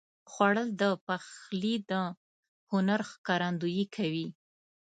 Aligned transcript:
خوړل 0.31 0.69
د 0.81 0.83
پخلي 1.05 1.75
د 1.89 1.91
هنر 2.71 2.99
ښکارندویي 3.11 3.85
کوي 3.95 4.27